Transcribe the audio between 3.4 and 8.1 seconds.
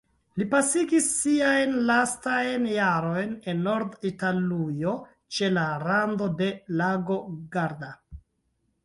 en Nord-Italujo ĉe la rando de lago Garda.